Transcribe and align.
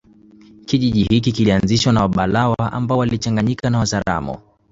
Kijiji 0.65 1.03
hiki 1.03 1.31
kilianzishwa 1.31 1.93
na 1.93 2.01
Wabalawa 2.01 2.71
ambao 2.73 2.97
walichanganyika 2.97 3.69
na 3.69 3.79
Wazaramo 3.79 4.41